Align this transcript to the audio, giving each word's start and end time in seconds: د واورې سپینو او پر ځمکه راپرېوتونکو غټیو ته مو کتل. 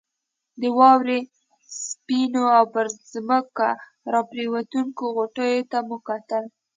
د 0.61 0.63
واورې 0.77 1.19
سپینو 1.87 2.43
او 2.57 2.63
پر 2.73 2.85
ځمکه 3.11 3.67
راپرېوتونکو 4.13 5.03
غټیو 5.17 5.67
ته 5.71 5.77
مو 5.87 5.97
کتل. 6.07 6.43